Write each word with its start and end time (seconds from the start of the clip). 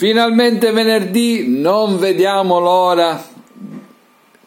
Finalmente 0.00 0.72
venerdì, 0.72 1.44
non 1.46 1.98
vediamo 1.98 2.58
l'ora 2.58 3.22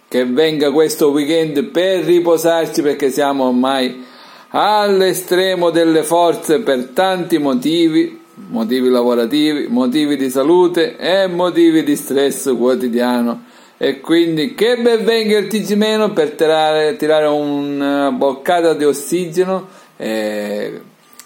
che 0.08 0.26
venga 0.26 0.72
questo 0.72 1.12
weekend 1.12 1.66
per 1.66 2.04
riposarci 2.06 2.82
perché 2.82 3.12
siamo 3.12 3.50
ormai 3.50 4.04
all'estremo 4.50 5.70
delle 5.70 6.02
forze 6.02 6.62
per 6.62 6.86
tanti 6.86 7.38
motivi, 7.38 8.20
motivi 8.48 8.90
lavorativi, 8.90 9.68
motivi 9.68 10.16
di 10.16 10.32
salute 10.32 10.98
e 10.98 11.28
motivi 11.28 11.84
di 11.84 11.96
stress 11.96 12.52
quotidiano. 12.58 13.44
E 13.78 14.00
quindi 14.00 14.56
che 14.56 14.78
ben 14.78 15.04
venga 15.04 15.38
il 15.38 15.46
TG 15.46 15.74
meno 15.74 16.14
per 16.14 16.32
tirare, 16.32 16.96
tirare 16.96 17.28
una 17.28 18.10
boccata 18.10 18.74
di 18.74 18.86
ossigeno 18.86 19.68
e 19.98 20.82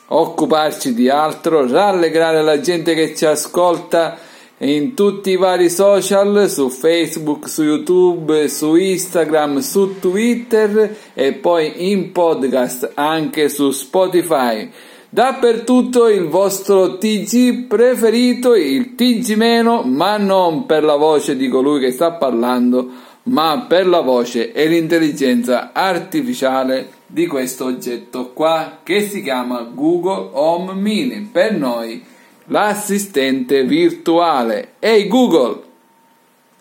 occuparci 0.07 0.93
di 0.93 1.09
altro, 1.09 1.69
rallegrare 1.69 2.41
la 2.41 2.59
gente 2.59 2.93
che 2.93 3.15
ci 3.15 3.25
ascolta 3.25 4.17
in 4.59 4.95
tutti 4.95 5.31
i 5.31 5.37
vari 5.37 5.69
social, 5.69 6.49
su 6.49 6.69
Facebook, 6.69 7.47
su 7.47 7.63
YouTube, 7.63 8.47
su 8.47 8.75
Instagram, 8.75 9.59
su 9.59 9.99
Twitter 9.99 10.95
e 11.13 11.33
poi 11.33 11.91
in 11.91 12.11
podcast 12.11 12.91
anche 12.95 13.49
su 13.49 13.71
Spotify. 13.71 14.69
Dappertutto 15.09 16.07
il 16.07 16.27
vostro 16.27 16.97
TG 16.97 17.67
preferito, 17.67 18.55
il 18.55 18.95
TG 18.95 19.35
meno, 19.35 19.83
ma 19.83 20.17
non 20.17 20.65
per 20.65 20.83
la 20.83 20.95
voce 20.95 21.37
di 21.37 21.47
colui 21.47 21.79
che 21.79 21.91
sta 21.91 22.11
parlando, 22.11 22.89
ma 23.23 23.65
per 23.67 23.87
la 23.87 24.01
voce 24.01 24.51
e 24.51 24.67
l'intelligenza 24.67 25.71
artificiale 25.71 26.96
di 27.07 27.25
questo 27.25 27.65
oggetto 27.65 28.31
qua 28.33 28.79
che 28.83 29.07
si 29.07 29.23
chiama 29.23 29.61
Google 29.61 30.29
Home 30.33 30.73
Mini. 30.73 31.21
Per 31.21 31.53
noi 31.53 32.03
l'assistente 32.45 33.63
virtuale. 33.63 34.73
Ehi 34.79 35.07
Google! 35.07 35.63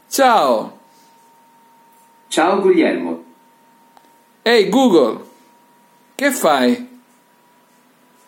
Ciao! 0.08 0.78
Ciao 2.28 2.60
Guglielmo. 2.60 3.24
Ehi 4.42 4.68
Google! 4.68 5.24
Che 6.14 6.30
fai? 6.30 6.88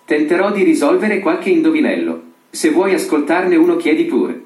Tenterò 0.04 0.50
di 0.50 0.64
risolvere 0.64 1.20
qualche 1.20 1.50
indovinello. 1.50 2.22
Se 2.50 2.70
vuoi 2.70 2.94
ascoltarne 2.94 3.56
uno 3.56 3.76
chiedi 3.76 4.04
pure. 4.04 4.44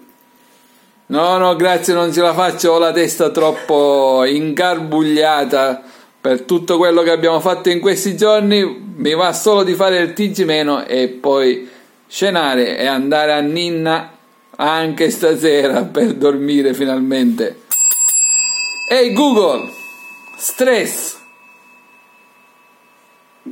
No, 1.06 1.36
no, 1.38 1.56
grazie, 1.56 1.94
non 1.94 2.12
ce 2.12 2.20
la 2.20 2.32
faccio, 2.32 2.72
ho 2.72 2.78
la 2.78 2.92
testa 2.92 3.30
troppo 3.30 4.24
ingarbugliata 4.24 5.82
per 6.22 6.42
tutto 6.42 6.78
quello 6.78 7.02
che 7.02 7.10
abbiamo 7.10 7.40
fatto 7.40 7.68
in 7.68 7.80
questi 7.80 8.16
giorni. 8.16 8.92
Mi 8.94 9.12
va 9.14 9.32
solo 9.32 9.64
di 9.64 9.74
fare 9.74 9.98
il 9.98 10.12
TG 10.12 10.44
meno 10.44 10.86
e 10.86 11.08
poi 11.08 11.68
scenare 12.06 12.78
e 12.78 12.86
andare 12.86 13.32
a 13.32 13.40
Ninna 13.40 14.16
anche 14.54 15.10
stasera 15.10 15.82
per 15.90 16.14
dormire 16.14 16.74
finalmente. 16.74 17.62
Ehi 18.88 19.12
Google, 19.12 19.68
stress. 20.36 21.21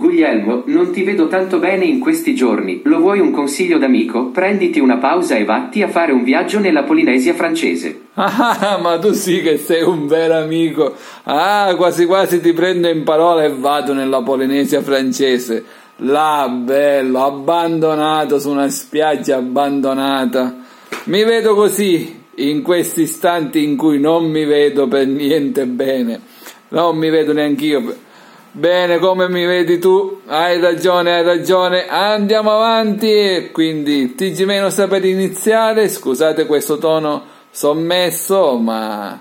Guglielmo, 0.01 0.63
non 0.65 0.93
ti 0.93 1.03
vedo 1.03 1.29
tanto 1.29 1.59
bene 1.59 1.85
in 1.85 1.99
questi 1.99 2.35
giorni. 2.35 2.81
Lo 2.85 3.01
vuoi 3.01 3.21
un 3.21 3.33
consiglio 3.33 3.77
d'amico? 3.77 4.31
Prenditi 4.31 4.81
una 4.81 4.97
pausa 4.97 5.37
e 5.37 5.45
vatti 5.45 5.83
a 5.83 5.89
fare 5.89 6.11
un 6.11 6.25
viaggio 6.25 6.59
nella 6.59 6.85
Polinesia 6.85 7.35
francese. 7.35 8.05
Ah, 8.15 8.79
ma 8.81 8.99
tu 8.99 9.13
sì 9.13 9.43
che 9.43 9.59
sei 9.59 9.83
un 9.83 10.07
vero 10.07 10.39
amico. 10.39 10.95
Ah, 11.25 11.75
quasi 11.77 12.07
quasi 12.07 12.41
ti 12.41 12.55
prendo 12.55 12.89
in 12.89 13.03
parola 13.05 13.45
e 13.45 13.53
vado 13.53 13.93
nella 13.93 14.23
Polinesia 14.23 14.81
francese. 14.81 15.63
Là, 15.97 16.49
bello, 16.51 17.23
abbandonato 17.23 18.39
su 18.39 18.49
una 18.49 18.71
spiaggia 18.71 19.37
abbandonata. 19.37 20.57
Mi 21.05 21.25
vedo 21.25 21.55
così 21.55 22.23
in 22.37 22.63
questi 22.63 23.03
istanti 23.03 23.63
in 23.63 23.77
cui 23.77 24.01
non 24.01 24.31
mi 24.31 24.47
vedo 24.47 24.89
per 24.89 25.07
niente 25.07 25.67
bene. 25.67 26.21
Non 26.69 26.97
mi 26.97 27.11
vedo 27.11 27.35
neanche 27.35 27.67
io. 27.67 28.09
Bene, 28.53 28.99
come 28.99 29.29
mi 29.29 29.45
vedi 29.45 29.79
tu? 29.79 30.23
Hai 30.27 30.61
ragione, 30.61 31.15
hai 31.15 31.23
ragione. 31.23 31.87
Andiamo 31.87 32.51
avanti. 32.51 33.51
Quindi, 33.53 34.17
TG 34.17 34.43
meno 34.43 34.71
sta 34.71 34.89
per 34.89 35.05
iniziare. 35.05 35.89
Scusate 35.89 36.47
questo 36.47 36.79
tono 36.79 37.23
sommesso, 37.51 38.57
ma 38.57 39.21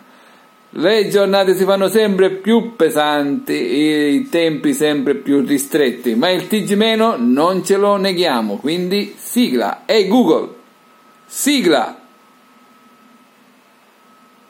le 0.72 1.08
giornate 1.10 1.56
si 1.56 1.64
fanno 1.64 1.88
sempre 1.90 2.32
più 2.32 2.76
pesanti, 2.76 3.54
i 3.54 4.30
tempi 4.30 4.74
sempre 4.74 5.16
più 5.16 5.44
ristretti, 5.46 6.14
ma 6.16 6.30
il 6.30 6.48
TG 6.48 6.74
meno 6.74 7.16
non 7.18 7.64
ce 7.64 7.78
lo 7.78 7.98
neghiamo, 7.98 8.58
quindi 8.58 9.16
sigla. 9.18 9.84
Ehi 9.86 10.04
hey 10.04 10.08
Google, 10.08 10.48
sigla! 11.26 11.99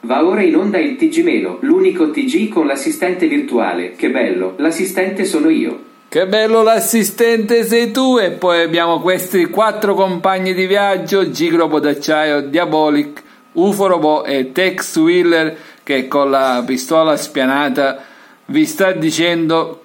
Va 0.02 0.24
ora 0.24 0.42
in 0.42 0.56
onda 0.56 0.78
il 0.78 0.96
TG 0.96 1.22
meno, 1.22 1.58
l'unico 1.60 2.10
TG 2.10 2.48
con 2.48 2.66
l'assistente 2.66 3.26
virtuale. 3.26 3.92
Che 3.92 4.10
bello, 4.10 4.54
l'assistente 4.56 5.24
sono 5.24 5.50
io. 5.50 5.88
Che 6.08 6.26
bello 6.26 6.62
l'assistente 6.62 7.64
sei 7.64 7.92
tu 7.92 8.18
e 8.18 8.30
poi 8.30 8.62
abbiamo 8.62 9.00
questi 9.00 9.44
quattro 9.44 9.94
compagni 9.94 10.54
di 10.54 10.66
viaggio, 10.66 11.30
Gigrobo 11.30 11.78
d'acciaio, 11.78 12.40
Diabolic, 12.40 13.22
UFO 13.52 13.86
Robot 13.86 14.28
e 14.28 14.50
Tex 14.52 14.96
Wheeler 14.96 15.56
che 15.84 16.08
con 16.08 16.30
la 16.30 16.64
pistola 16.66 17.16
spianata 17.16 18.02
vi 18.46 18.64
sta 18.64 18.90
dicendo 18.90 19.84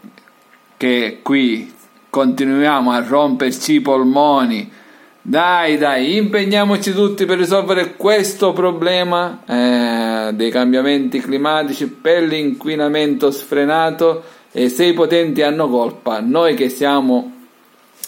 che 0.78 1.20
qui 1.22 1.72
continuiamo 2.10 2.92
a 2.92 3.04
romperci 3.06 3.74
i 3.74 3.82
polmoni. 3.82 4.72
Dai, 5.28 5.80
dai, 5.80 6.18
impegniamoci 6.18 6.94
tutti 6.94 7.26
per 7.26 7.40
risolvere 7.40 7.96
questo 7.96 8.54
problema 8.54 9.42
eh, 9.48 10.34
dei 10.34 10.52
cambiamenti 10.52 11.20
climatici 11.20 11.88
per 11.88 12.22
l'inquinamento 12.22 13.32
sfrenato 13.32 14.22
e 14.52 14.70
se 14.70 14.86
i 14.86 14.94
potenti 14.94 15.42
hanno 15.42 15.68
colpa, 15.68 16.20
noi 16.20 16.54
che 16.54 16.70
siamo 16.70 17.48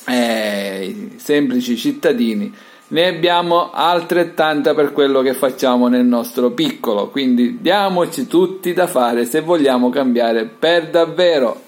eh, 0.06 1.09
semplici 1.16 1.75
cittadini 1.75 2.53
ne 2.89 3.07
abbiamo 3.07 3.72
altrettanta 3.72 4.75
per 4.75 4.94
quello 4.94 5.23
che 5.23 5.33
facciamo 5.33 5.88
nel 5.88 6.06
nostro 6.06 6.51
piccolo, 6.51 7.09
quindi 7.09 7.57
diamoci 7.59 8.27
tutti 8.27 8.73
da 8.73 8.85
fare 8.85 9.25
se 9.25 9.41
vogliamo 9.41 9.89
cambiare 9.89 10.45
per 10.45 10.91
davvero. 10.91 11.61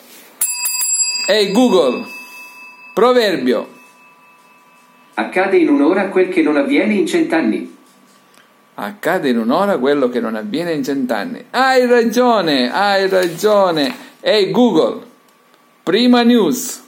Ehi 1.27 1.47
hey 1.47 1.51
Google, 1.51 2.05
proverbio. 2.93 3.77
Accade 5.19 5.57
in 5.57 5.67
un'ora 5.67 6.07
quel 6.07 6.29
che 6.29 6.41
non 6.41 6.55
avviene 6.55 6.93
in 6.93 7.05
cent'anni. 7.05 7.75
Accade 8.75 9.27
in 9.27 9.37
un'ora 9.37 9.77
quello 9.77 10.07
che 10.07 10.21
non 10.21 10.35
avviene 10.35 10.71
in 10.71 10.81
cent'anni. 10.81 11.47
Hai 11.49 11.85
ragione, 11.85 12.71
hai 12.71 13.09
ragione. 13.09 13.93
Ehi 14.21 14.45
hey 14.45 14.51
Google, 14.51 15.01
prima 15.83 16.21
news. 16.23 16.81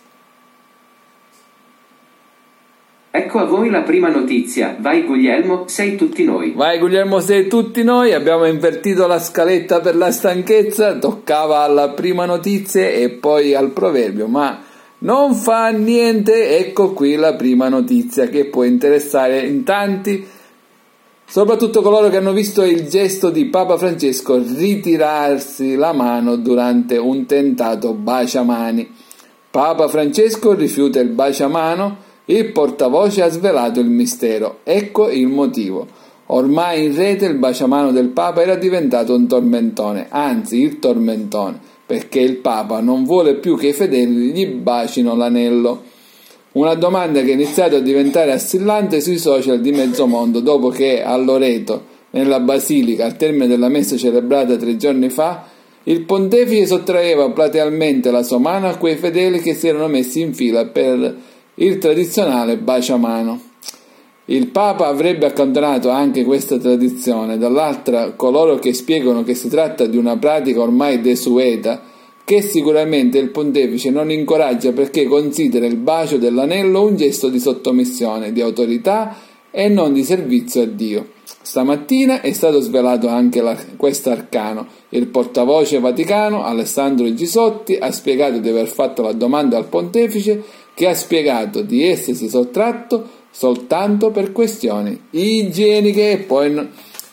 Ecco 3.12 3.40
a 3.40 3.44
voi 3.44 3.70
la 3.70 3.81
prima 3.81 4.08
notizia. 4.08 4.78
Vai 4.80 5.03
Guglielmo, 5.03 5.68
sei 5.68 5.97
tutti 5.97 6.24
noi. 6.24 6.53
Vai 6.56 6.80
Guglielmo, 6.80 7.20
sei 7.20 7.50
tutti 7.50 7.84
noi. 7.84 8.14
Abbiamo 8.14 8.46
invertito 8.46 9.08
la 9.08 9.20
scaletta 9.20 9.81
per 9.81 9.97
la 9.97 10.09
stanchezza. 10.09 10.97
Toccava 10.97 11.59
alla 11.59 11.90
prima 11.90 12.25
notizia 12.25 12.88
e 12.88 13.09
poi 13.09 13.53
al 13.53 13.72
proverbio, 13.72 14.28
ma 14.28 14.70
non 15.02 15.36
fa 15.36 15.70
niente. 15.70 16.58
Ecco 16.58 16.94
qui 16.94 17.16
la 17.16 17.36
prima 17.36 17.70
notizia 17.70 18.28
che 18.28 18.46
può 18.46 18.64
interessare 18.64 19.42
in 19.42 19.64
tanti, 19.64 20.26
soprattutto 21.26 21.82
coloro 21.82 22.10
che 22.10 22.18
hanno 22.18 22.34
visto 22.34 22.64
il 22.64 22.88
gesto 22.88 23.30
di 23.30 23.46
Papa 23.46 23.78
Francesco 23.78 24.38
ritirarsi 24.38 25.76
la 25.76 25.94
mano 25.94 26.36
durante 26.36 26.98
un 26.98 27.26
tentato 27.26 27.94
baciamani. 27.94 28.92
Papa 29.52 29.88
Francesco 29.88 30.54
rifiuta 30.54 31.00
il 31.00 31.10
baciamano 31.10 32.10
il 32.26 32.52
portavoce 32.52 33.24
ha 33.24 33.30
svelato 33.30 33.80
il 33.80 33.90
mistero. 33.90 34.60
Ecco 34.64 35.10
il 35.10 35.28
motivo. 35.28 35.88
Ormai 36.28 36.86
in 36.86 36.96
rete 36.96 37.26
il 37.26 37.36
baciamano 37.36 37.92
del 37.92 38.08
Papa 38.08 38.42
era 38.42 38.56
diventato 38.56 39.14
un 39.14 39.28
tormentone, 39.28 40.08
anzi 40.09 40.62
il 40.62 40.80
tormentone, 40.80 41.59
perché 41.91 42.22
il 42.22 42.38
Papa 42.38 42.79
non 42.79 43.03
vuole 43.03 43.35
più 43.35 43.58
che 43.58 43.67
i 43.67 43.73
fedeli 43.73 44.32
gli 44.32 44.47
bacino 44.47 45.14
l'anello. 45.14 45.84
Una 46.53 46.73
domanda 46.76 47.22
che 47.22 47.32
è 47.32 47.34
iniziata 47.34 47.76
a 47.76 47.82
diventare 47.82 48.32
assillante 48.32 49.02
sui 49.02 49.17
social 49.17 49.59
di 49.59 49.73
mezzo 49.73 50.08
mondo 50.08 50.40
dopo 50.40 50.70
che 50.70 51.03
a 51.03 51.17
Loreto, 51.17 51.84
nella 52.11 52.40
basilica, 52.40 53.03
al 53.03 53.17
termine 53.17 53.47
della 53.47 53.67
messa 53.67 53.97
celebrata 53.97 54.55
tre 54.55 54.78
giorni 54.78 55.09
fa, 55.09 55.47
il 55.84 56.05
pontefice 56.05 56.67
sottraeva 56.67 57.29
platealmente 57.32 58.09
la 58.09 58.23
sua 58.23 58.40
mano 58.40 58.70
a 58.70 58.78
quei 58.78 58.96
fedeli 58.96 59.41
che 59.41 59.53
si 59.53 59.67
erano 59.67 59.90
messi 59.90 60.22
in 60.22 60.34
fila 60.34 60.67
per 60.67 61.14
il 61.55 61.78
tradizionale 61.78 62.55
baciamano. 62.55 63.51
Il 64.32 64.48
Papa 64.48 64.88
avrebbe 64.88 65.26
accantonato 65.26 65.90
anche 65.90 66.24
questa 66.24 66.58
tradizione, 66.58 67.38
dall'altra 67.38 68.14
coloro 68.14 68.56
che 68.60 68.74
spiegano 68.74 69.26
che 69.26 69.36
si 69.36 69.50
tratta 69.50 69.86
di 69.88 69.98
una 69.98 70.16
pratica 70.16 70.62
ormai 70.62 71.02
desueta, 71.02 71.82
che 72.24 72.42
sicuramente 72.42 73.18
il 73.18 73.30
pontefice 73.32 73.90
non 73.90 74.10
incoraggia 74.10 74.72
perché 74.72 75.04
considera 75.04 75.66
il 75.66 75.76
bacio 75.76 76.16
dell'anello 76.16 76.86
un 76.86 76.96
gesto 76.96 77.28
di 77.28 77.42
sottomissione, 77.42 78.32
di 78.32 78.40
autorità 78.40 79.18
e 79.52 79.68
non 79.68 79.92
di 79.92 80.06
servizio 80.06 80.62
a 80.62 80.66
Dio. 80.66 81.08
Stamattina 81.42 82.22
è 82.22 82.32
stato 82.32 82.62
svelato 82.62 83.10
anche 83.10 83.44
questo 83.76 84.12
arcano. 84.12 84.66
Il 84.90 85.08
portavoce 85.08 85.82
vaticano, 85.82 86.46
Alessandro 86.46 87.14
Gisotti, 87.14 87.76
ha 87.76 87.92
spiegato 87.92 88.38
di 88.38 88.48
aver 88.48 88.68
fatto 88.68 89.02
la 89.02 89.12
domanda 89.12 89.58
al 89.58 89.68
pontefice 89.68 90.42
che 90.82 90.88
ha 90.88 90.96
spiegato 90.96 91.62
di 91.62 91.88
essersi 91.88 92.28
sottratto 92.28 93.08
soltanto 93.30 94.10
per 94.10 94.32
questioni 94.32 95.10
igieniche 95.12 96.10
e 96.10 96.18
poi 96.18 96.70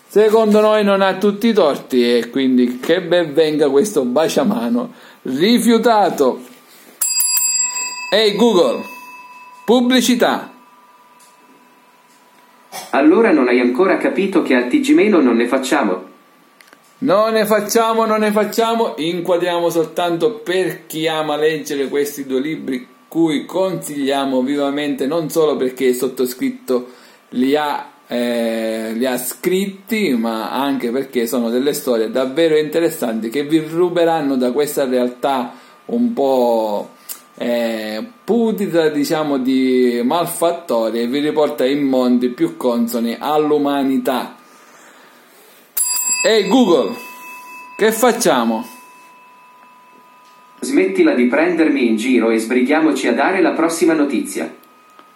secondo 0.06 0.62
noi 0.62 0.82
non 0.84 1.02
ha 1.02 1.18
tutti 1.18 1.48
i 1.48 1.52
torti 1.52 2.16
e 2.16 2.30
quindi 2.30 2.78
che 2.78 3.02
ben 3.02 3.34
venga 3.34 3.68
questo 3.68 4.06
baciamano 4.06 4.90
rifiutato. 5.24 6.40
Ehi 8.10 8.30
hey 8.30 8.36
Google, 8.36 8.82
pubblicità. 9.66 10.50
Allora 12.92 13.32
non 13.32 13.48
hai 13.48 13.60
ancora 13.60 13.98
capito 13.98 14.40
che 14.40 14.54
al 14.54 14.68
TG- 14.68 15.08
non 15.08 15.36
ne 15.36 15.46
facciamo? 15.46 16.04
Non 17.00 17.34
ne 17.34 17.44
facciamo, 17.44 18.06
non 18.06 18.20
ne 18.20 18.32
facciamo, 18.32 18.94
inquadriamo 18.96 19.68
soltanto 19.68 20.36
per 20.36 20.86
chi 20.86 21.06
ama 21.06 21.36
leggere 21.36 21.88
questi 21.88 22.24
due 22.24 22.40
libri 22.40 22.96
cui 23.08 23.46
consigliamo 23.46 24.42
vivamente 24.42 25.06
non 25.06 25.30
solo 25.30 25.56
perché 25.56 25.86
il 25.86 25.94
sottoscritto 25.94 26.88
li 27.30 27.56
ha, 27.56 27.90
eh, 28.06 28.92
li 28.94 29.06
ha 29.06 29.16
scritti, 29.16 30.10
ma 30.10 30.50
anche 30.50 30.90
perché 30.90 31.26
sono 31.26 31.48
delle 31.48 31.72
storie 31.72 32.10
davvero 32.10 32.56
interessanti 32.56 33.30
che 33.30 33.44
vi 33.44 33.58
ruberanno 33.58 34.36
da 34.36 34.52
questa 34.52 34.84
realtà 34.84 35.54
un 35.86 36.12
po' 36.12 36.90
eh, 37.38 38.04
putida, 38.24 38.88
diciamo, 38.88 39.38
di 39.38 40.00
malfattori 40.04 41.00
e 41.00 41.06
vi 41.06 41.20
riporta 41.20 41.64
in 41.64 41.82
mondi 41.84 42.28
più 42.28 42.56
consoni 42.56 43.16
all'umanità. 43.18 44.36
Ehi 46.24 46.42
hey 46.42 46.48
Google, 46.48 46.94
che 47.76 47.92
facciamo? 47.92 48.77
Smettila 50.60 51.14
di 51.14 51.26
prendermi 51.26 51.86
in 51.86 51.96
giro 51.96 52.30
e 52.30 52.38
sbrighiamoci 52.38 53.06
a 53.08 53.14
dare 53.14 53.40
la 53.40 53.52
prossima 53.52 53.92
notizia. 53.92 54.52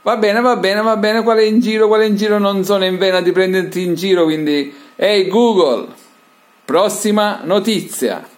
Va 0.02 0.16
bene, 0.16 0.40
va 0.40 0.56
bene, 0.56 0.82
va 0.82 0.96
bene, 0.96 1.22
quale 1.22 1.44
in 1.44 1.60
giro, 1.60 1.86
quale 1.86 2.06
in 2.06 2.16
giro, 2.16 2.38
non 2.38 2.64
sono 2.64 2.84
in 2.84 2.98
vena 2.98 3.20
di 3.20 3.32
prenderti 3.32 3.82
in 3.82 3.94
giro, 3.94 4.24
quindi... 4.24 4.72
Ehi 4.94 5.22
hey 5.22 5.28
Google, 5.28 5.88
prossima 6.64 7.40
notizia. 7.44 8.28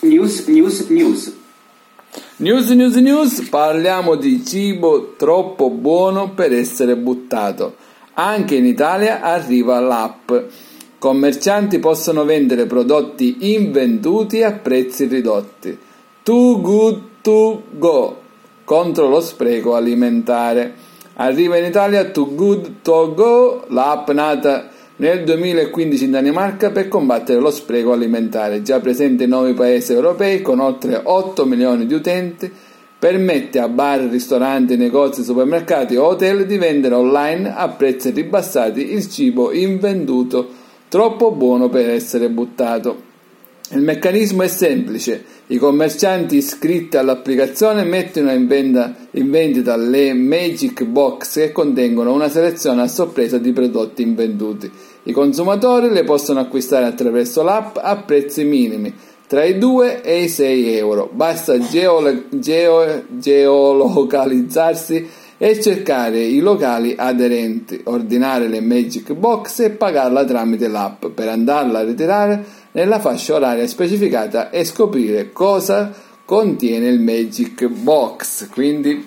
News, 0.00 0.46
news, 0.46 0.86
news. 0.88 1.36
News, 2.36 2.70
news, 2.70 2.94
news, 2.96 3.48
parliamo 3.48 4.16
di 4.16 4.44
cibo 4.44 5.14
troppo 5.16 5.68
buono 5.68 6.30
per 6.30 6.54
essere 6.54 6.96
buttato. 6.96 7.76
Anche 8.14 8.54
in 8.54 8.64
Italia 8.64 9.20
arriva 9.20 9.78
l'app 9.78 10.32
Commercianti 11.00 11.78
possono 11.78 12.26
vendere 12.26 12.66
prodotti 12.66 13.54
invenduti 13.54 14.42
a 14.42 14.52
prezzi 14.52 15.06
ridotti. 15.06 15.74
Too 16.22 16.60
good 16.60 17.00
to 17.22 17.62
go 17.70 18.16
contro 18.64 19.08
lo 19.08 19.22
spreco 19.22 19.74
alimentare. 19.74 20.74
Arriva 21.14 21.56
in 21.56 21.64
Italia 21.64 22.04
Too 22.04 22.34
Good 22.34 22.82
To 22.82 23.14
Go, 23.14 23.64
l'app 23.68 24.10
nata 24.10 24.68
nel 24.96 25.24
2015 25.24 26.04
in 26.04 26.10
Danimarca 26.10 26.70
per 26.70 26.88
combattere 26.88 27.40
lo 27.40 27.50
spreco 27.50 27.92
alimentare, 27.92 28.60
già 28.60 28.78
presente 28.78 29.24
in 29.24 29.30
nove 29.30 29.54
paesi 29.54 29.94
europei 29.94 30.42
con 30.42 30.60
oltre 30.60 31.00
8 31.02 31.46
milioni 31.46 31.86
di 31.86 31.94
utenti, 31.94 32.52
permette 32.98 33.58
a 33.58 33.68
bar, 33.68 34.00
ristoranti, 34.00 34.76
negozi, 34.76 35.24
supermercati 35.24 35.96
o 35.96 36.04
hotel 36.04 36.44
di 36.44 36.58
vendere 36.58 36.94
online 36.94 37.54
a 37.56 37.68
prezzi 37.70 38.10
ribassati 38.10 38.92
il 38.92 39.08
cibo 39.08 39.50
invenduto 39.50 40.59
troppo 40.90 41.30
buono 41.30 41.68
per 41.68 41.88
essere 41.88 42.28
buttato. 42.28 43.08
Il 43.70 43.82
meccanismo 43.82 44.42
è 44.42 44.48
semplice, 44.48 45.24
i 45.46 45.56
commercianti 45.56 46.36
iscritti 46.36 46.96
all'applicazione 46.96 47.84
mettono 47.84 48.32
in, 48.32 48.48
venda, 48.48 48.96
in 49.12 49.30
vendita 49.30 49.76
le 49.76 50.12
Magic 50.12 50.82
Box 50.82 51.34
che 51.34 51.52
contengono 51.52 52.12
una 52.12 52.28
selezione 52.28 52.82
a 52.82 52.88
sorpresa 52.88 53.38
di 53.38 53.52
prodotti 53.52 54.02
invenduti. 54.02 54.68
I 55.04 55.12
consumatori 55.12 55.90
le 55.90 56.02
possono 56.02 56.40
acquistare 56.40 56.86
attraverso 56.86 57.44
l'app 57.44 57.76
a 57.80 57.96
prezzi 57.98 58.42
minimi, 58.42 58.92
tra 59.28 59.44
i 59.44 59.58
2 59.58 60.02
e 60.02 60.24
i 60.24 60.28
6 60.28 60.76
euro. 60.76 61.08
Basta 61.12 61.56
geolo- 61.60 62.24
geo- 62.30 63.04
geolocalizzarsi 63.06 65.08
e 65.42 65.58
cercare 65.58 66.20
i 66.20 66.40
locali 66.40 66.94
aderenti, 66.94 67.80
ordinare 67.84 68.46
le 68.46 68.60
Magic 68.60 69.14
Box 69.14 69.60
e 69.60 69.70
pagarla 69.70 70.22
tramite 70.26 70.68
l'app 70.68 71.06
per 71.06 71.28
andarla 71.28 71.78
a 71.78 71.82
ritirare 71.82 72.44
nella 72.72 73.00
fascia 73.00 73.36
oraria 73.36 73.66
specificata 73.66 74.50
e 74.50 74.64
scoprire 74.64 75.32
cosa 75.32 75.94
contiene 76.26 76.88
il 76.88 77.00
Magic 77.00 77.66
Box. 77.68 78.50
Quindi 78.50 79.02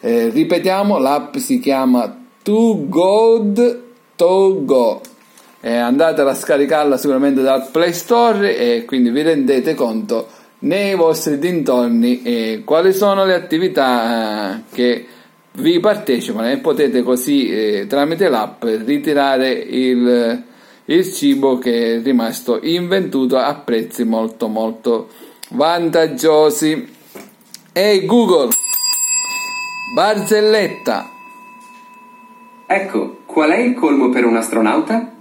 eh, 0.00 0.28
ripetiamo, 0.30 0.98
l'app 0.98 1.36
si 1.36 1.60
chiama 1.60 2.20
Too 2.42 2.88
Good 2.88 3.82
To 4.16 4.64
Go. 4.64 5.00
Eh, 5.60 5.72
andate 5.72 6.22
a 6.22 6.34
scaricarla 6.34 6.96
sicuramente 6.96 7.42
dal 7.42 7.68
Play 7.70 7.92
Store 7.92 8.56
e 8.56 8.84
quindi 8.84 9.10
vi 9.10 9.22
rendete 9.22 9.74
conto 9.74 10.26
nei 10.58 10.96
vostri 10.96 11.38
dintorni 11.38 12.22
eh, 12.22 12.62
quali 12.64 12.92
sono 12.92 13.24
le 13.24 13.34
attività 13.34 14.56
eh, 14.56 14.62
che 14.72 15.06
vi 15.56 15.80
partecipano 15.80 16.50
e 16.50 16.58
potete 16.58 17.02
così 17.02 17.48
eh, 17.48 17.86
tramite 17.88 18.28
l'app 18.28 18.64
ritirare 18.64 19.50
il, 19.52 20.42
il 20.84 21.12
cibo 21.12 21.58
che 21.58 21.96
è 21.96 22.02
rimasto 22.02 22.58
inventuto 22.62 23.38
a 23.38 23.54
prezzi 23.54 24.04
molto 24.04 24.48
molto 24.48 25.08
vantaggiosi. 25.50 26.94
Ehi 27.72 27.98
hey 27.98 28.06
Google, 28.06 28.50
barzelletta. 29.94 31.10
Ecco, 32.66 33.18
qual 33.26 33.50
è 33.50 33.58
il 33.58 33.74
colmo 33.74 34.08
per 34.08 34.24
un 34.24 34.36
astronauta? 34.36 35.12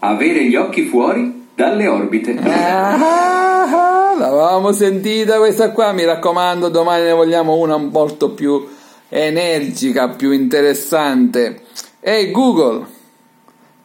Avere 0.00 0.44
gli 0.44 0.54
occhi 0.54 0.84
fuori 0.84 1.48
dalle 1.54 1.86
orbite. 1.86 2.38
Ah, 3.66 4.14
l'avevamo 4.16 4.70
sentita 4.72 5.38
questa 5.38 5.72
qua, 5.72 5.90
mi 5.92 6.04
raccomando, 6.04 6.68
domani 6.68 7.04
ne 7.04 7.12
vogliamo 7.12 7.56
una 7.56 7.78
molto 7.78 8.30
più 8.30 8.64
energica, 9.08 10.08
più 10.08 10.32
interessante. 10.32 11.62
Ehi 12.00 12.30
Google, 12.30 12.86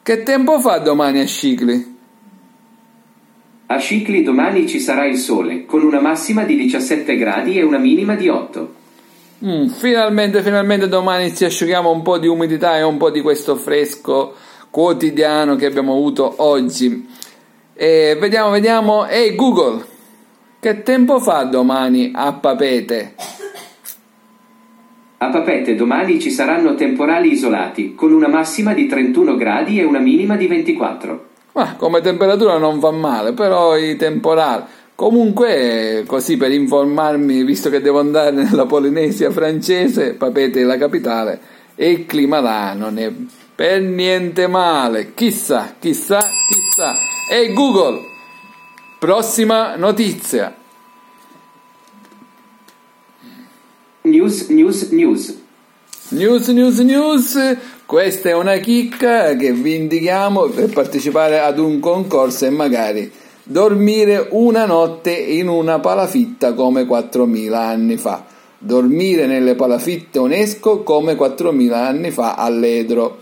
che 0.02 0.24
tempo 0.24 0.60
fa 0.60 0.80
domani 0.80 1.20
a 1.20 1.26
Scicli? 1.26 1.98
A 3.68 3.78
Scicli 3.78 4.24
domani 4.24 4.68
ci 4.68 4.80
sarà 4.80 5.06
il 5.06 5.18
sole, 5.18 5.66
con 5.66 5.84
una 5.84 6.00
massima 6.00 6.44
di 6.44 6.56
17 6.56 7.16
gradi 7.18 7.58
e 7.58 7.64
una 7.64 7.78
minima 7.78 8.16
di 8.16 8.28
8. 8.28 8.74
Mm, 9.46 9.68
finalmente, 9.68 10.42
finalmente 10.42 10.88
domani 10.88 11.34
ci 11.36 11.46
asciughiamo 11.46 11.90
un 11.90 12.02
po' 12.02 12.18
di 12.18 12.28
umidità 12.28 12.78
e 12.78 12.82
un 12.82 12.98
po' 12.98 13.10
di 13.10 13.22
questo 13.22 13.56
fresco 13.56 14.34
quotidiano 14.70 15.56
che 15.56 15.66
abbiamo 15.66 15.94
avuto 15.94 16.34
oggi. 16.38 17.08
E 17.74 18.18
vediamo, 18.20 18.50
vediamo. 18.50 19.08
Ehi 19.08 19.36
Google, 19.36 19.86
che 20.60 20.84
tempo 20.84 21.20
fa 21.20 21.44
domani 21.44 22.12
a 22.14 22.34
Papete? 22.34 23.14
A 25.22 25.28
Papete 25.32 25.76
domani 25.76 26.18
ci 26.18 26.32
saranno 26.32 26.76
temporali 26.76 27.34
isolati, 27.34 27.94
con 27.94 28.14
una 28.14 28.30
massima 28.30 28.74
di 28.74 28.88
31 28.88 29.36
gradi 29.36 29.78
e 29.78 29.84
una 29.84 30.00
minima 30.00 30.38
di 30.38 30.48
24. 30.48 31.26
Ah, 31.54 31.76
come 31.76 32.00
temperatura 32.00 32.58
non 32.58 32.80
va 32.80 32.92
male, 32.92 33.34
però 33.34 33.76
i 33.76 33.98
temporali. 33.98 34.64
Comunque, 34.96 36.06
così 36.08 36.38
per 36.38 36.54
informarmi, 36.54 37.44
visto 37.44 37.70
che 37.70 37.82
devo 37.82 38.00
andare 38.00 38.32
nella 38.32 38.66
Polinesia 38.66 39.30
francese, 39.30 40.14
Papete 40.14 40.62
è 40.62 40.64
la 40.64 40.78
capitale, 40.78 41.40
e 41.76 41.90
il 41.92 42.06
clima 42.06 42.40
là 42.40 42.74
non 42.74 42.98
è 42.98 43.12
per 43.54 43.82
niente 43.82 44.48
male. 44.48 45.14
Chissà, 45.16 45.76
chissà, 45.80 46.20
chissà. 46.20 46.96
Ehi 47.30 47.54
Google, 47.54 48.00
prossima 48.98 49.76
notizia. 49.76 50.59
News, 54.04 54.48
news, 54.48 54.92
news. 54.92 55.38
News, 56.12 56.48
news, 56.48 56.80
news. 56.80 57.58
Questa 57.86 58.30
è 58.30 58.34
una 58.34 58.56
chicca 58.56 59.36
che 59.36 59.52
vi 59.52 59.76
indichiamo 59.76 60.44
per 60.44 60.70
partecipare 60.70 61.42
ad 61.42 61.60
un 61.60 61.80
concorso 61.80 62.46
e 62.46 62.50
magari 62.50 63.12
dormire 63.44 64.28
una 64.30 64.66
notte 64.66 65.12
in 65.12 65.50
una 65.50 65.80
palafitta 65.80 66.54
come 66.54 66.84
4.000 66.84 67.54
anni 67.54 67.98
fa. 67.98 68.24
Dormire 68.58 69.26
nelle 69.26 69.56
palafitte 69.56 70.20
UNESCO 70.20 70.82
come 70.84 71.16
4.000 71.16 71.74
anni 71.74 72.12
fa 72.12 72.36
a 72.36 72.50
Ledro. 72.50 73.18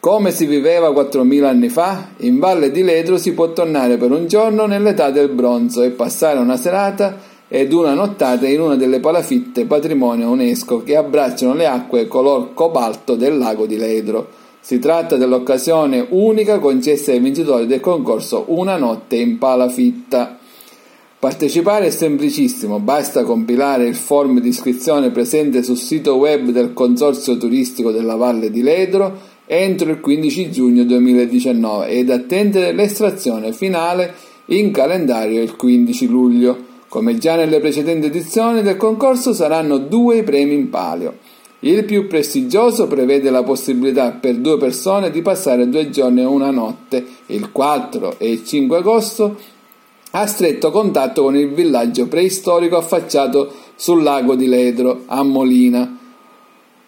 Come 0.00 0.32
si 0.32 0.46
viveva 0.46 0.90
4.000 0.90 1.44
anni 1.44 1.68
fa? 1.68 2.08
In 2.18 2.40
Valle 2.40 2.72
di 2.72 2.82
Ledro 2.82 3.16
si 3.16 3.32
può 3.32 3.52
tornare 3.52 3.96
per 3.96 4.10
un 4.10 4.26
giorno 4.26 4.66
nell'età 4.66 5.10
del 5.10 5.28
bronzo 5.28 5.82
e 5.82 5.90
passare 5.90 6.40
una 6.40 6.56
serata 6.56 7.32
ed 7.54 7.72
una 7.72 7.94
nottata 7.94 8.48
in 8.48 8.60
una 8.60 8.74
delle 8.74 8.98
palafitte 8.98 9.64
patrimonio 9.64 10.28
UNESCO 10.30 10.82
che 10.82 10.96
abbracciano 10.96 11.54
le 11.54 11.68
acque 11.68 12.08
color 12.08 12.52
cobalto 12.52 13.14
del 13.14 13.38
lago 13.38 13.64
di 13.64 13.76
Ledro. 13.76 14.26
Si 14.58 14.80
tratta 14.80 15.14
dell'occasione 15.14 16.04
unica 16.08 16.58
concessa 16.58 17.12
ai 17.12 17.20
vincitori 17.20 17.68
del 17.68 17.78
concorso 17.78 18.46
Una 18.48 18.76
notte 18.76 19.14
in 19.18 19.38
palafitta. 19.38 20.36
Partecipare 21.16 21.86
è 21.86 21.90
semplicissimo, 21.90 22.80
basta 22.80 23.22
compilare 23.22 23.86
il 23.86 23.94
form 23.94 24.40
di 24.40 24.48
iscrizione 24.48 25.12
presente 25.12 25.62
sul 25.62 25.78
sito 25.78 26.16
web 26.16 26.48
del 26.48 26.72
Consorzio 26.72 27.36
Turistico 27.36 27.92
della 27.92 28.16
Valle 28.16 28.50
di 28.50 28.62
Ledro 28.62 29.16
entro 29.46 29.92
il 29.92 30.00
15 30.00 30.50
giugno 30.50 30.82
2019 30.82 31.86
ed 31.86 32.10
attendere 32.10 32.72
l'estrazione 32.72 33.52
finale 33.52 34.12
in 34.46 34.72
calendario 34.72 35.40
il 35.40 35.54
15 35.54 36.06
luglio. 36.08 36.72
Come 36.94 37.18
già 37.18 37.34
nelle 37.34 37.58
precedenti 37.58 38.06
edizioni 38.06 38.62
del 38.62 38.76
concorso 38.76 39.32
saranno 39.32 39.78
due 39.78 40.18
i 40.18 40.22
premi 40.22 40.54
in 40.54 40.70
palio. 40.70 41.16
Il 41.58 41.84
più 41.84 42.06
prestigioso 42.06 42.86
prevede 42.86 43.30
la 43.30 43.42
possibilità 43.42 44.12
per 44.12 44.36
due 44.36 44.58
persone 44.58 45.10
di 45.10 45.20
passare 45.20 45.68
due 45.68 45.90
giorni 45.90 46.20
e 46.20 46.24
una 46.24 46.52
notte, 46.52 47.04
il 47.26 47.50
4 47.50 48.14
e 48.18 48.30
il 48.30 48.44
5 48.44 48.76
agosto, 48.76 49.36
a 50.12 50.24
stretto 50.26 50.70
contatto 50.70 51.24
con 51.24 51.34
il 51.34 51.52
villaggio 51.52 52.06
preistorico 52.06 52.76
affacciato 52.76 53.52
sul 53.74 54.04
lago 54.04 54.36
di 54.36 54.46
Ledro, 54.46 55.02
a 55.06 55.24
Molina. 55.24 55.98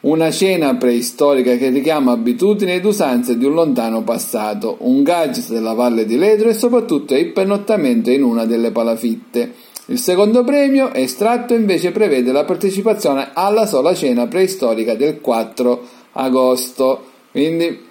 Una 0.03 0.31
cena 0.31 0.77
preistorica 0.77 1.57
che 1.57 1.71
richiama 1.71 2.13
abitudini 2.13 2.75
ed 2.75 2.85
usanze 2.85 3.37
di 3.37 3.45
un 3.45 3.55
lontano 3.55 4.05
passato, 4.05 4.77
un 4.83 5.03
gadget 5.03 5.51
della 5.51 5.73
valle 5.73 6.07
di 6.07 6.17
Ledro 6.17 6.49
e 6.49 6.55
soprattutto 6.55 7.17
il 7.17 7.33
pernottamento 7.33 8.13
in 8.13 8.23
una 8.23 8.47
delle 8.47 8.71
palafitte. 8.71 9.75
Il 9.89 10.01
secondo 10.01 10.43
premio, 10.43 10.93
estratto, 10.93 11.55
invece 11.55 11.93
prevede 11.93 12.33
la 12.33 12.45
partecipazione 12.45 13.31
alla 13.33 13.67
sola 13.67 13.95
cena 13.95 14.27
preistorica 14.27 14.97
del 14.97 15.21
4 15.21 15.81
agosto. 16.15 17.05
Quindi 17.31 17.85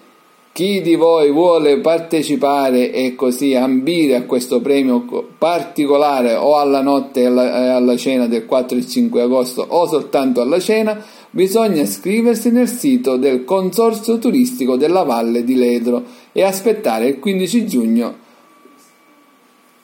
chi 0.51 0.81
di 0.81 0.95
voi 0.95 1.31
vuole 1.31 1.79
partecipare 1.79 2.91
e 2.91 3.15
così 3.15 3.55
ambire 3.55 4.17
a 4.17 4.23
questo 4.23 4.59
premio 4.59 5.05
particolare 5.37 6.33
o 6.35 6.57
alla 6.57 6.81
notte 6.81 7.21
e 7.21 7.25
alla, 7.27 7.95
cena 7.95 8.27
del 8.27 8.45
4 8.45 8.77
e 8.77 8.85
5 8.85 9.21
agosto 9.21 9.65
o 9.65 9.87
soltanto 9.87 10.41
alla 10.41 10.59
cena, 10.59 11.01
bisogna 11.29 11.81
iscriversi 11.81 12.51
nel 12.51 12.67
sito 12.67 13.15
del 13.15 13.45
Consorzio 13.45 14.19
Turistico 14.19 14.75
della 14.75 15.03
Valle 15.03 15.45
di 15.45 15.55
Ledro 15.55 16.03
e 16.33 16.43
aspettare 16.43 17.07
il 17.07 17.19
15 17.19 17.65
giugno 17.65 18.23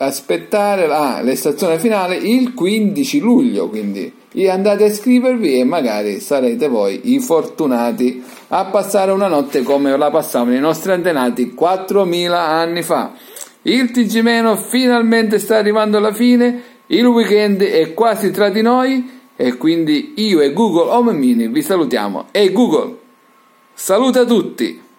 aspettare 0.06 0.86
ah, 0.86 1.22
l'estazione 1.22 1.78
finale 1.78 2.16
il 2.16 2.54
15 2.54 3.20
luglio 3.20 3.70
quindi 3.70 4.12
andate 4.50 4.86
a 4.86 4.88
iscrivervi 4.88 5.60
e 5.60 5.64
magari 5.64 6.20
sarete 6.20 6.68
voi 6.68 7.14
i 7.14 7.20
fortunati 7.20 8.24
a 8.50 8.66
passare 8.66 9.12
una 9.12 9.28
notte 9.28 9.62
come 9.62 9.96
la 9.96 10.10
passavano 10.10 10.56
i 10.56 10.60
nostri 10.60 10.92
antenati 10.94 11.54
4.000 11.58 12.32
anni 12.32 12.82
fa. 12.82 13.12
Il 13.64 13.92
TG 13.92 14.22
Meno 14.22 14.56
finalmente 14.56 15.38
sta 15.38 15.58
arrivando 15.58 15.98
alla 15.98 16.14
fine, 16.14 16.64
il 16.88 17.06
weekend 17.06 17.62
è 17.62 17.94
quasi 17.94 18.32
tra 18.32 18.50
di 18.50 18.62
noi 18.62 19.20
e 19.36 19.58
quindi 19.58 20.14
io 20.16 20.40
e 20.40 20.54
Google 20.54 20.92
Home 20.92 21.14
Mini 21.14 21.48
vi 21.48 21.62
salutiamo. 21.62 22.28
Ehi 22.32 22.52
Google, 22.52 22.98
saluta 23.74 24.24
tutti! 24.26 24.90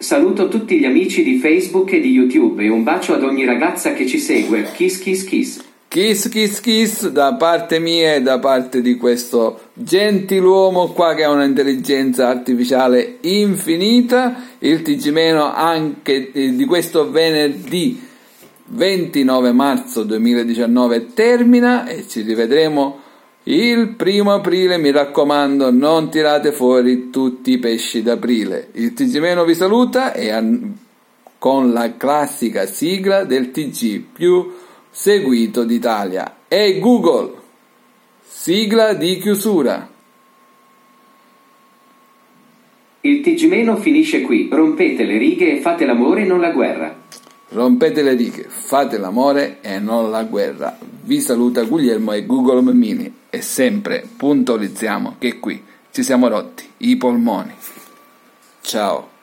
Saluto 0.00 0.46
tutti 0.46 0.78
gli 0.78 0.84
amici 0.84 1.24
di 1.24 1.38
Facebook 1.38 1.92
e 1.92 1.98
di 1.98 2.10
YouTube 2.10 2.62
e 2.62 2.68
un 2.68 2.84
bacio 2.84 3.14
ad 3.14 3.24
ogni 3.24 3.44
ragazza 3.44 3.94
che 3.94 4.06
ci 4.06 4.20
segue. 4.20 4.62
Kiss 4.72 5.00
kiss 5.00 5.24
kiss. 5.24 5.64
Kiss 5.88 6.28
kiss 6.28 6.60
kiss 6.60 7.08
da 7.08 7.34
parte 7.34 7.80
mia 7.80 8.14
e 8.14 8.22
da 8.22 8.38
parte 8.38 8.80
di 8.80 8.96
questo 8.96 9.70
gentiluomo 9.72 10.92
qua 10.92 11.14
che 11.14 11.24
ha 11.24 11.30
un'intelligenza 11.30 12.28
artificiale 12.28 13.16
infinita, 13.22 14.44
il 14.60 14.82
TG 14.82 15.08
meno 15.08 15.52
anche 15.52 16.30
di 16.32 16.64
questo 16.64 17.10
venerdì 17.10 18.00
29 18.66 19.50
marzo 19.50 20.04
2019 20.04 21.12
termina 21.12 21.88
e 21.88 22.06
ci 22.06 22.20
rivedremo 22.20 23.00
il 23.50 23.94
primo 23.94 24.34
aprile, 24.34 24.76
mi 24.76 24.90
raccomando, 24.90 25.70
non 25.70 26.10
tirate 26.10 26.52
fuori 26.52 27.08
tutti 27.08 27.52
i 27.52 27.58
pesci 27.58 28.02
d'aprile. 28.02 28.68
Il 28.72 28.92
TG 28.92 29.44
vi 29.44 29.54
saluta 29.54 30.12
e 30.12 30.30
con 31.38 31.72
la 31.72 31.96
classica 31.96 32.66
sigla 32.66 33.24
del 33.24 33.50
TG 33.50 34.02
più 34.12 34.52
seguito 34.90 35.64
d'Italia. 35.64 36.40
Ehi 36.46 36.78
Google, 36.78 37.32
sigla 38.22 38.92
di 38.92 39.16
chiusura. 39.16 39.88
Il 43.00 43.20
TG- 43.22 43.78
finisce 43.78 44.20
qui, 44.20 44.48
rompete 44.52 45.04
le 45.04 45.16
righe 45.16 45.52
e 45.52 45.60
fate 45.60 45.86
l'amore 45.86 46.22
e 46.22 46.26
non 46.26 46.40
la 46.40 46.50
guerra. 46.50 46.94
Rompete 47.50 48.02
le 48.02 48.14
righe, 48.14 48.46
fate 48.48 48.98
l'amore 48.98 49.58
e 49.62 49.78
non 49.78 50.10
la 50.10 50.24
guerra. 50.24 50.76
Vi 50.80 51.20
saluta 51.20 51.64
Guglielmo 51.64 52.12
e 52.12 52.26
Google 52.26 52.72
Mini 52.72 53.12
e 53.30 53.40
sempre 53.40 54.06
puntualizziamo 54.16 55.16
che 55.18 55.38
qui 55.38 55.64
ci 55.90 56.02
siamo 56.02 56.28
rotti 56.28 56.68
i 56.78 56.96
polmoni. 56.96 57.54
Ciao. 58.60 59.17